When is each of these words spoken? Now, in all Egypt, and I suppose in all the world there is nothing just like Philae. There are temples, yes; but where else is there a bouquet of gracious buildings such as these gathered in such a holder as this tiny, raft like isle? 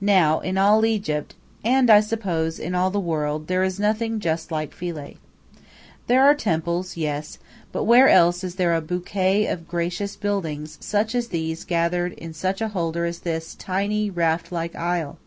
Now, 0.00 0.38
in 0.38 0.56
all 0.58 0.84
Egypt, 0.86 1.34
and 1.64 1.90
I 1.90 1.98
suppose 1.98 2.60
in 2.60 2.72
all 2.72 2.88
the 2.88 3.00
world 3.00 3.48
there 3.48 3.64
is 3.64 3.80
nothing 3.80 4.20
just 4.20 4.52
like 4.52 4.72
Philae. 4.72 5.16
There 6.06 6.22
are 6.22 6.36
temples, 6.36 6.96
yes; 6.96 7.38
but 7.72 7.82
where 7.82 8.08
else 8.08 8.44
is 8.44 8.54
there 8.54 8.76
a 8.76 8.80
bouquet 8.80 9.46
of 9.48 9.66
gracious 9.66 10.14
buildings 10.14 10.78
such 10.80 11.16
as 11.16 11.26
these 11.30 11.64
gathered 11.64 12.12
in 12.12 12.32
such 12.32 12.60
a 12.60 12.68
holder 12.68 13.06
as 13.06 13.18
this 13.18 13.56
tiny, 13.56 14.08
raft 14.08 14.52
like 14.52 14.76
isle? 14.76 15.18